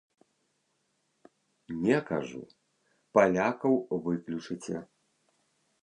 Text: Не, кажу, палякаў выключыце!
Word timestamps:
Не, 1.83 1.97
кажу, 2.09 2.43
палякаў 3.19 3.73
выключыце! 4.09 4.77